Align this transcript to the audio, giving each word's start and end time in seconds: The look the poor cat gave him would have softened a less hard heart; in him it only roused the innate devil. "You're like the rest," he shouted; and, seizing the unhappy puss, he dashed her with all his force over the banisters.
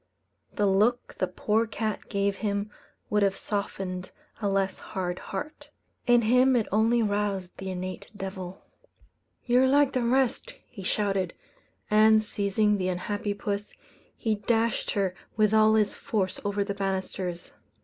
The 0.53 0.65
look 0.65 1.13
the 1.19 1.27
poor 1.27 1.67
cat 1.67 2.09
gave 2.09 2.37
him 2.37 2.71
would 3.11 3.21
have 3.21 3.37
softened 3.37 4.09
a 4.41 4.49
less 4.49 4.79
hard 4.79 5.19
heart; 5.19 5.69
in 6.07 6.23
him 6.23 6.55
it 6.55 6.65
only 6.71 7.03
roused 7.03 7.59
the 7.59 7.69
innate 7.69 8.11
devil. 8.17 8.65
"You're 9.45 9.67
like 9.67 9.93
the 9.93 10.01
rest," 10.01 10.55
he 10.65 10.81
shouted; 10.81 11.35
and, 11.91 12.23
seizing 12.23 12.79
the 12.79 12.87
unhappy 12.89 13.35
puss, 13.35 13.75
he 14.17 14.33
dashed 14.37 14.89
her 14.89 15.13
with 15.37 15.53
all 15.53 15.75
his 15.75 15.93
force 15.93 16.39
over 16.43 16.63
the 16.63 16.73
banisters. 16.73 17.53